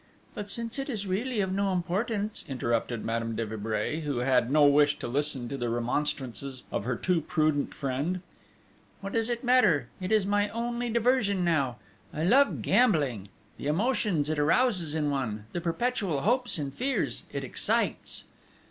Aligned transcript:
"But 0.33 0.49
since 0.49 0.79
it 0.79 0.89
is 0.89 1.05
really 1.05 1.41
of 1.41 1.51
no 1.51 1.71
importance!" 1.71 2.43
interrupted 2.47 3.05
Madame 3.05 3.35
de 3.35 3.45
Vibray, 3.45 3.99
who 3.99 4.17
had 4.17 4.49
no 4.49 4.65
wish 4.65 4.97
to 4.97 5.07
listen 5.07 5.47
to 5.49 5.57
the 5.57 5.69
remonstrances 5.69 6.63
of 6.71 6.85
her 6.85 6.95
too 6.95 7.21
prudent 7.21 7.75
friend: 7.75 8.21
"What 9.01 9.13
does 9.13 9.29
it 9.29 9.43
matter? 9.43 9.89
It 10.01 10.11
is 10.11 10.25
my 10.25 10.49
only 10.49 10.89
diversion 10.89 11.45
now!... 11.45 11.75
I 12.11 12.23
love 12.23 12.63
gambling 12.63 13.29
the 13.59 13.67
emotions 13.67 14.27
it 14.27 14.39
arouses 14.39 14.95
in 14.95 15.11
one, 15.11 15.45
the 15.53 15.61
perpetual 15.61 16.21
hopes 16.21 16.57
and 16.57 16.73
fears 16.73 17.25
it 17.31 17.43
excites!" 17.43 18.23